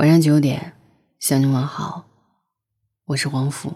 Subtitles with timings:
[0.00, 0.72] 晚上九点，
[1.18, 2.06] 向你问好，
[3.04, 3.74] 我是黄甫。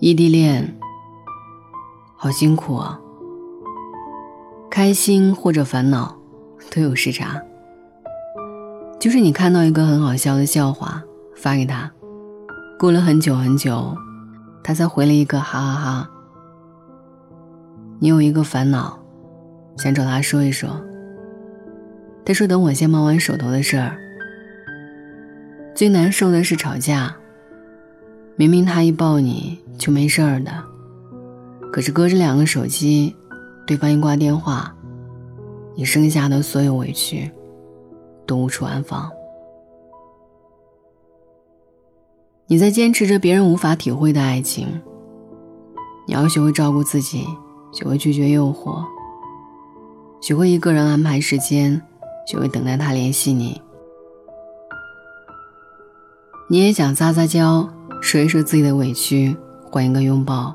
[0.00, 0.76] 异地恋，
[2.16, 2.98] 好辛苦啊！
[4.68, 6.18] 开心或者烦恼，
[6.74, 7.40] 都有时差。
[8.98, 11.00] 就是你看到一个很好笑的笑话，
[11.36, 11.88] 发给他，
[12.76, 13.96] 过了很久很久，
[14.64, 16.10] 他才回了一个哈哈哈。
[18.00, 18.98] 你有一个烦恼，
[19.76, 20.70] 想找他说一说。
[22.24, 23.98] 他说：“等我先忙完手头的事儿。”
[25.74, 27.16] 最难受的是吵架。
[28.36, 30.52] 明明他一抱你就没事儿的，
[31.72, 33.16] 可是隔着两个手机，
[33.66, 34.72] 对方一挂电话，
[35.74, 37.28] 你剩下的所有委屈
[38.26, 39.10] 都无处安放。
[42.46, 44.80] 你在坚持着别人无法体会的爱情。
[46.06, 47.26] 你要学会照顾自己。
[47.72, 48.82] 学会拒绝诱惑，
[50.20, 51.80] 学会一个人安排时间，
[52.26, 53.60] 学会等待他联系你。
[56.48, 57.68] 你也想撒撒娇，
[58.00, 59.36] 说一说自己的委屈，
[59.70, 60.54] 换一个拥抱。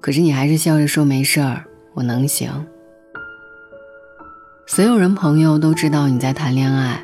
[0.00, 1.64] 可是你还是笑着说没事儿，
[1.94, 2.50] 我能行。
[4.66, 7.02] 所有人朋友都知道你在谈恋爱，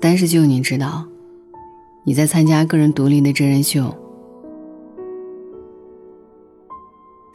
[0.00, 1.04] 但是就你知道，
[2.04, 3.92] 你在参加个人独立的真人秀。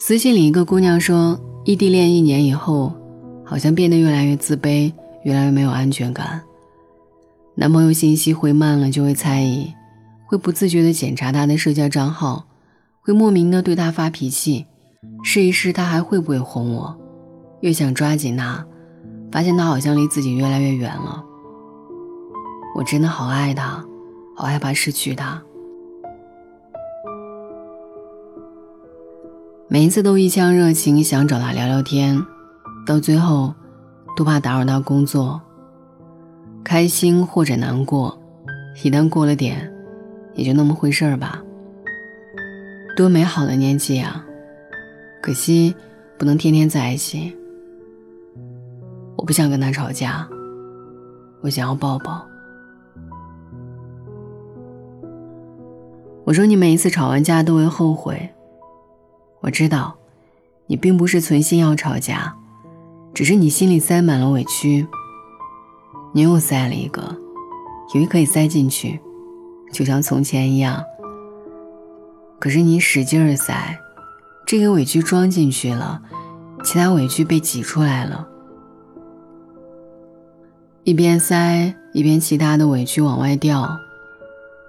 [0.10, 2.92] 私信里一个姑娘说，异地恋一年以后，
[3.46, 6.42] 好像变得越来越自卑，越来越没有安全感。
[7.54, 9.72] 男朋友信息回慢了就会猜疑，
[10.26, 12.44] 会不自觉地检查他的社交账号，
[13.02, 14.66] 会莫名的对他发脾气，
[15.24, 16.98] 试一试他还会不会哄我。
[17.62, 18.66] 越想抓紧他，
[19.32, 21.24] 发现他好像离自己越来越远了。
[22.76, 23.86] 我真的好爱他，
[24.36, 25.40] 好害怕失去他。
[29.72, 32.20] 每一次都一腔热情想找他聊聊天，
[32.88, 33.54] 到最后
[34.18, 35.40] 都怕打扰到工作。
[36.64, 38.20] 开心或者难过，
[38.84, 39.72] 一旦过了点，
[40.34, 41.40] 也就那么回事儿吧。
[42.96, 44.26] 多美好的年纪啊！
[45.22, 45.76] 可惜
[46.18, 47.38] 不能天天在一起。
[49.18, 50.28] 我不想跟他吵架，
[51.42, 52.26] 我想要抱抱。
[56.24, 58.28] 我说你每一次吵完架都会后悔。
[59.42, 59.96] 我知道，
[60.68, 62.36] 你并不是存心要吵架，
[63.14, 64.86] 只是你心里塞满了委屈。
[66.14, 67.16] 你又塞了一个，
[67.94, 69.00] 以为可以塞进去，
[69.72, 70.84] 就像从前一样。
[72.40, 73.80] 可是你使劲儿塞，
[74.46, 76.02] 这个委屈装进去了，
[76.64, 78.28] 其他委屈被挤出来了。
[80.84, 83.70] 一边塞，一边其他的委屈往外掉，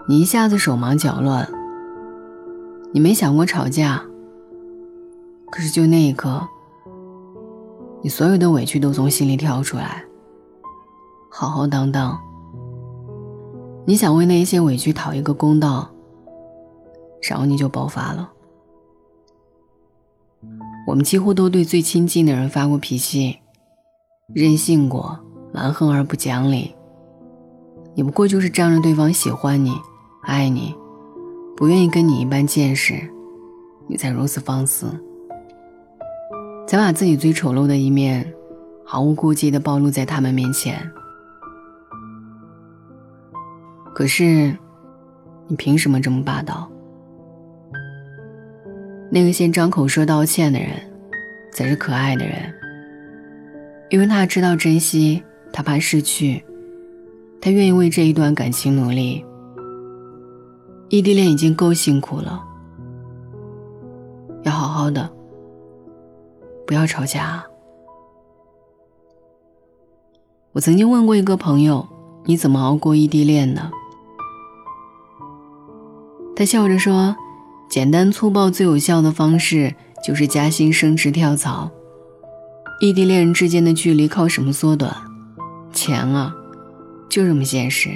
[0.07, 1.49] 你一下子手忙脚乱。
[2.93, 4.05] 你没想过吵架。
[5.51, 6.47] 可是，就那一刻，
[8.03, 10.05] 你所有的委屈都从心里跳出来，
[11.29, 12.19] 浩浩荡荡。
[13.85, 15.91] 你想为那一些委屈讨一个公道，
[17.29, 18.31] 然后你就爆发了。
[20.87, 23.39] 我们几乎都对最亲近的人发过脾气，
[24.33, 25.19] 任性过，
[25.53, 26.75] 蛮横而不讲理。
[27.95, 29.75] 你不过就是仗着对方喜欢你、
[30.23, 30.75] 爱你，
[31.57, 33.13] 不愿意跟你一般见识，
[33.89, 34.87] 你才如此放肆。
[36.71, 38.33] 才把自己最丑陋的一面，
[38.85, 40.81] 毫无顾忌地暴露在他们面前。
[43.93, 44.57] 可是，
[45.49, 46.71] 你凭什么这么霸道？
[49.11, 50.71] 那个先张口说道歉的人，
[51.53, 52.37] 才是可爱的人。
[53.89, 55.21] 因为他知道珍惜，
[55.53, 56.41] 他怕失去，
[57.41, 59.25] 他愿意为这一段感情努力。
[60.89, 62.41] 异地恋已经够辛苦了，
[64.45, 65.11] 要好好的。
[66.71, 67.45] 不要吵架。
[70.53, 71.85] 我曾经问过一个朋友
[72.27, 73.73] ：“你怎么熬过异地恋的？”
[76.37, 77.17] 他笑着说
[77.69, 81.69] ：“简单粗暴、最有效的方式就是加薪、升职、跳槽。
[82.81, 84.95] 异地恋人之间的距离靠什么缩短？
[85.73, 86.33] 钱啊，
[87.09, 87.91] 就这么现实。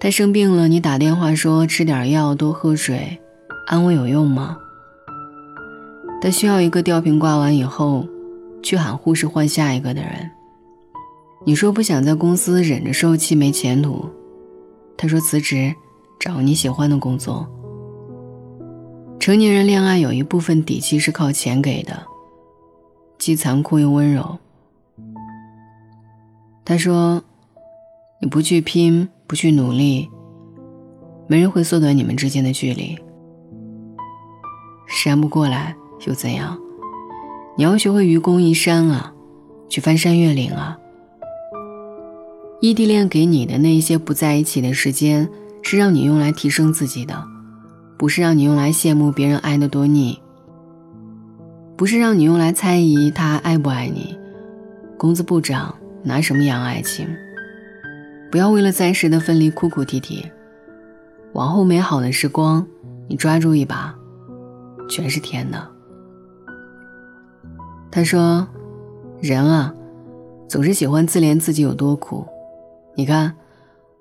[0.00, 3.20] 他生病了，你打电话说吃点药、多喝水，
[3.68, 4.58] 安慰有用吗？”
[6.20, 8.06] 他需要一个吊瓶挂完以后，
[8.62, 10.30] 去喊护士换下一个的人。
[11.46, 14.06] 你说不想在公司忍着受气没前途，
[14.98, 15.74] 他说辞职，
[16.18, 17.48] 找你喜欢的工作。
[19.18, 22.02] 成年人恋爱有一部分底气是靠钱给的，
[23.18, 24.38] 既残酷又温柔。
[26.66, 27.22] 他说，
[28.20, 30.08] 你不去拼，不去努力，
[31.26, 32.98] 没人会缩短你们之间的距离。
[34.86, 35.74] 扇不过来。
[36.06, 36.58] 又怎样？
[37.56, 39.12] 你要学会愚公移山啊，
[39.68, 40.78] 去翻山越岭啊。
[42.60, 45.28] 异地恋给你的那些不在一起的时间，
[45.62, 47.22] 是让你用来提升自己的，
[47.96, 50.18] 不是让你用来羡慕别人爱的多腻，
[51.76, 54.16] 不是让你用来猜疑他爱不爱你。
[54.98, 57.06] 工资不涨，拿什么养爱情？
[58.30, 60.24] 不要为了暂时的分离哭哭啼啼，
[61.32, 62.66] 往后美好的时光，
[63.08, 63.94] 你抓住一把，
[64.88, 65.69] 全是甜的。
[67.90, 68.46] 他说
[69.20, 69.74] ：“人啊，
[70.46, 72.24] 总是喜欢自怜自己有多苦。
[72.94, 73.34] 你看，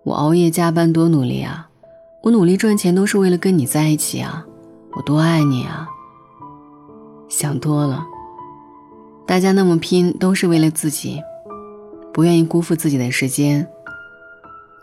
[0.04, 1.70] 我熬夜加班多努力啊，
[2.24, 4.46] 我努力赚钱都是为了跟你在一起啊，
[4.92, 5.88] 我多爱你啊。
[7.28, 8.06] 想多了。”
[9.26, 11.22] 大家那么拼，都是为了自己，
[12.12, 13.68] 不愿意辜负自己的时间。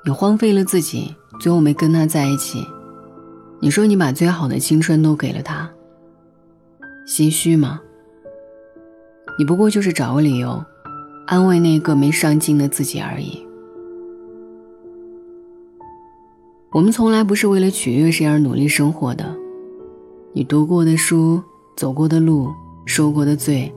[0.05, 2.65] 你荒废了自己，最后没跟他在一起。
[3.61, 5.69] 你说你把最好的青春都给了他，
[7.07, 7.81] 心虚吗？
[9.39, 10.65] 你不过就是找个理由，
[11.27, 13.45] 安慰那个没上进的自己而已。
[16.73, 19.35] 我们从来不是为了取悦谁而努力生活的。
[20.33, 21.43] 你读过的书，
[21.77, 22.51] 走过的路，
[22.87, 23.73] 受过的罪。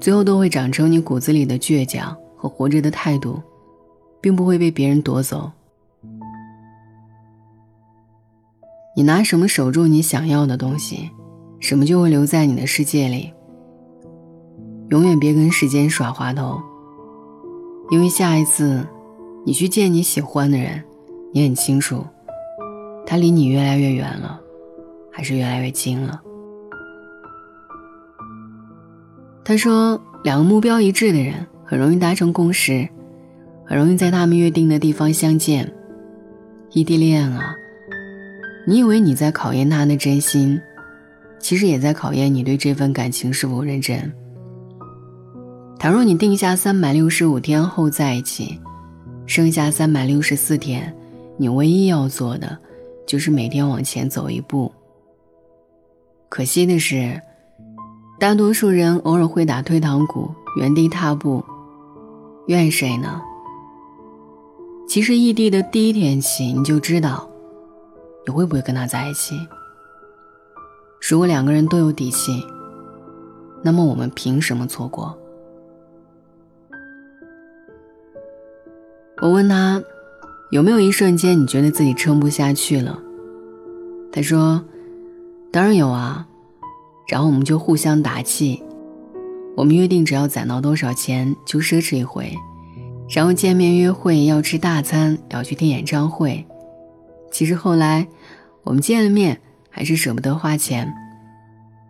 [0.00, 3.40] 最后都会长成你骨子里的倔强和活着的态度，
[4.20, 5.50] 并不会被别人夺走。
[8.96, 11.10] 你拿什么守住你想要的东西，
[11.58, 13.32] 什么就会留在你的世界里。
[14.90, 16.60] 永远别跟时间耍滑头，
[17.90, 18.86] 因为下一次
[19.44, 20.82] 你去见你喜欢的人，
[21.32, 22.04] 你很清楚，
[23.06, 24.38] 他离你越来越远了，
[25.10, 26.20] 还是越来越近了。
[29.42, 32.88] 他说：“两个目标一致的人很容易达成共识，
[33.66, 35.70] 很容易在他们约定的地方相见。
[36.72, 37.54] 异地恋啊，
[38.66, 40.60] 你以为你在考验他的真心，
[41.38, 44.12] 其实也在考验你对这份感情是否认真。
[45.78, 48.58] 倘若你定下三百六十五天后在一起，
[49.26, 50.94] 剩下三百六十四天，
[51.36, 52.58] 你唯一要做的
[53.06, 54.72] 就是每天往前走一步。
[56.28, 57.20] 可惜的是。”
[58.16, 61.44] 大多数人偶尔会打退堂鼓，原地踏步，
[62.46, 63.20] 怨谁呢？
[64.88, 67.28] 其实异地的第一天起，你就知道
[68.24, 69.34] 你会不会跟他在一起。
[71.10, 72.46] 如果两个人都有底气，
[73.62, 75.18] 那么我们凭什么错过？
[79.22, 79.82] 我问他
[80.50, 82.98] 有没有一瞬间你觉得自己撑不下去了？
[84.12, 84.62] 他说
[85.50, 86.26] ：“当然有啊。”
[87.08, 88.62] 然后我们就互相打气，
[89.56, 92.34] 我们约定只要攒到多少钱就奢侈一回，
[93.08, 96.44] 然后见面约会要吃大餐，要去听演唱会。
[97.30, 98.08] 其实后来
[98.62, 100.92] 我们见了面还是舍不得花钱，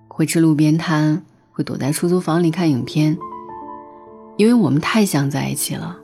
[0.09, 1.23] 会吃路边摊，
[1.53, 3.17] 会躲在出租房里看影片，
[4.37, 5.99] 因为我们太想在一起了。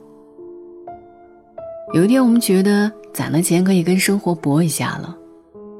[1.93, 5.13] 有一天我们觉得攒了钱可以跟生活搏一下了，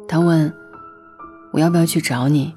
[0.10, 0.52] 他问
[1.54, 2.54] 我要不要去找你。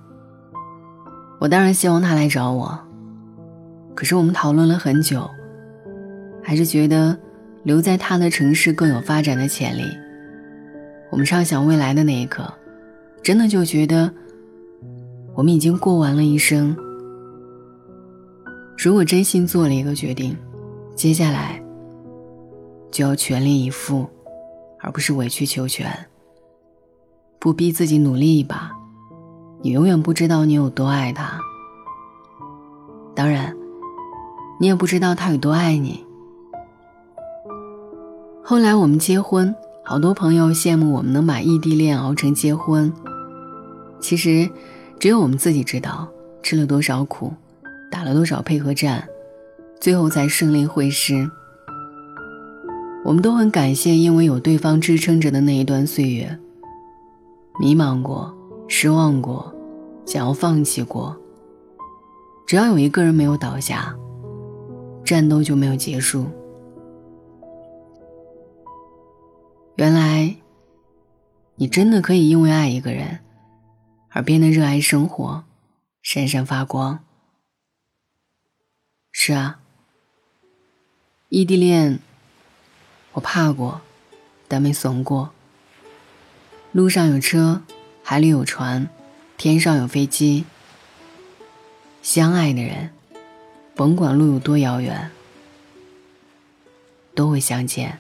[1.39, 2.77] 我当然希望他来找我，
[3.95, 5.31] 可是我们讨论了很久，
[6.43, 7.17] 还是觉得
[7.63, 9.85] 留在他的城市更有发展的潜力。
[11.13, 12.53] 我们畅想未来的那一刻，
[13.23, 14.13] 真的就觉得
[15.37, 16.77] 我们已经过完了一生。
[18.77, 20.37] 如果真心做了一个决定，
[20.97, 21.63] 接下来
[22.95, 24.09] 就要全力以赴，
[24.79, 26.07] 而不是委曲求全，
[27.41, 28.71] 不逼自己努力一把。
[29.63, 31.41] 你永远不知道你有多爱他，
[33.13, 33.53] 当然，
[34.61, 36.07] 你也不知道他有多爱你。
[38.45, 39.53] 后来我们结婚，
[39.85, 42.93] 好多朋友羡慕我们能把异地恋熬成结婚。
[43.99, 44.49] 其实，
[45.01, 46.07] 只有我们自己知道
[46.45, 47.33] 吃了多少苦，
[47.91, 49.09] 打了多少配合战，
[49.81, 51.29] 最后才胜利会师。
[53.05, 56.39] 我们都很感谢，因为有对方支撑着的那一段岁月，
[57.61, 58.35] 迷茫过，
[58.67, 59.53] 失望过。
[60.07, 61.17] 想要放弃过，
[62.47, 63.97] 只要有一个人没有倒下，
[65.03, 66.27] 战斗就没有结束。
[69.77, 70.37] 原来，
[71.57, 73.21] 你真的可以因为爱一个人，
[74.11, 75.45] 而变得热爱生活，
[76.03, 77.01] 闪闪发光。
[79.11, 79.61] 是啊，
[81.31, 81.99] 异地恋，
[83.15, 83.81] 我怕过，
[84.47, 85.31] 但没怂过。
[86.73, 87.63] 路上有车，
[88.03, 88.89] 海里有船。
[89.37, 90.45] 天上有飞机，
[92.03, 92.91] 相爱的人，
[93.75, 95.11] 甭管路有多遥远，
[97.17, 97.99] 都会相见。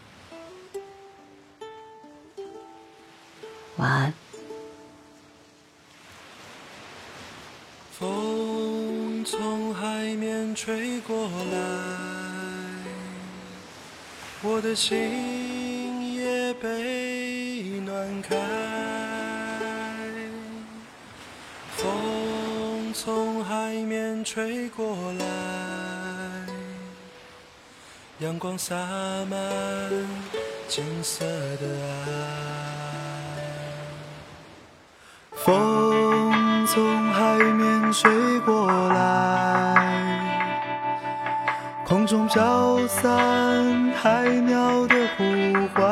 [3.76, 4.14] 晚安。
[7.90, 12.13] 风从海面吹过来，
[14.47, 18.37] 我的心也被暖开。
[21.77, 25.25] 风从海面吹过来，
[28.19, 28.77] 阳光洒
[29.31, 29.39] 满
[30.69, 32.07] 金色的爱。
[35.37, 38.34] 风从海面吹
[42.04, 43.02] 风中飘散
[43.94, 45.25] 海鸟的呼
[45.75, 45.82] 唤。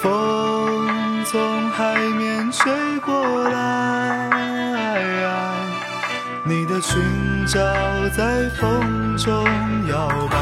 [0.00, 2.72] 风从海面吹
[3.04, 4.30] 过来，
[6.46, 6.98] 你的裙
[7.46, 7.60] 角
[8.16, 9.44] 在风中
[9.90, 10.38] 摇摆。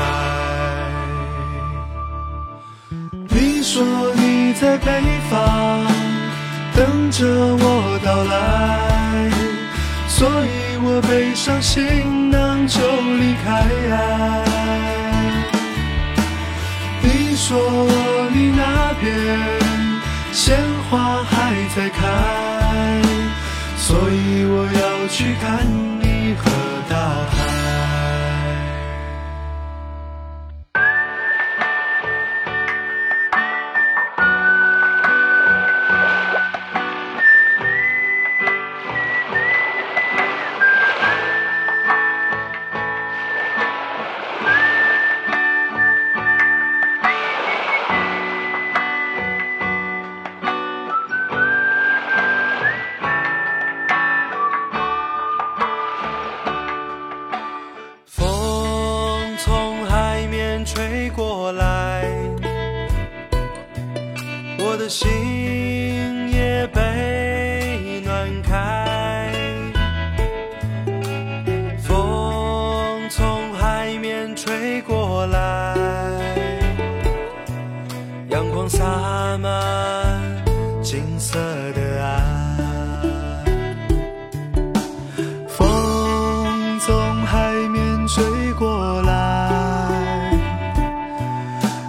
[3.28, 3.82] 你说
[4.14, 5.84] 你在北方
[6.76, 9.32] 等着我到来，
[10.06, 12.78] 所以我背上行囊就
[13.18, 13.46] 离开。
[17.02, 17.56] 你说
[18.32, 19.04] 你那边
[20.32, 20.56] 鲜
[20.90, 22.00] 花还在开，
[23.76, 25.66] 所以我要去看
[26.00, 26.50] 你和
[26.88, 26.94] 大
[27.30, 27.45] 海。
[81.26, 81.40] 色
[81.74, 82.06] 的爱。
[85.48, 86.94] 风从
[87.26, 89.10] 海面吹过来，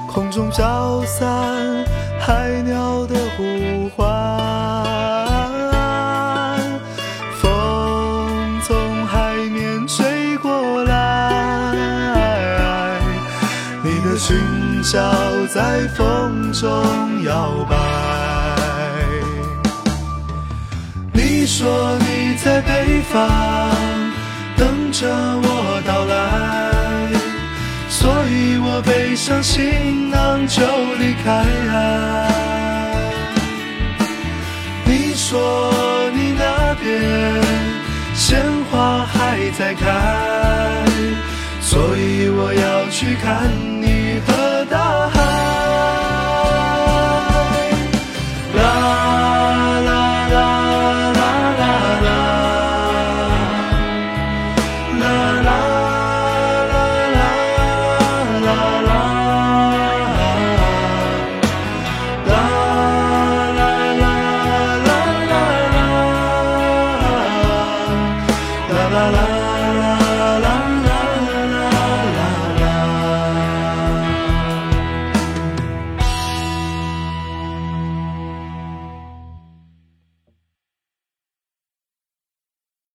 [0.08, 1.86] 空中飘散
[2.20, 3.98] 海鸟的呼唤。
[7.40, 11.76] 风从海面吹过来，
[13.84, 14.36] 你的裙
[14.82, 15.00] 角
[15.54, 16.68] 在风中
[17.24, 17.87] 摇摆。
[21.58, 23.18] 说你在北方
[24.56, 27.12] 等着我到来，
[27.90, 30.62] 所以我背上行囊就
[31.00, 31.44] 离开。
[34.86, 35.74] 你说
[36.14, 37.42] 你那边
[38.14, 40.86] 鲜花还在开，
[41.60, 43.50] 所以我要去看
[43.82, 44.47] 你和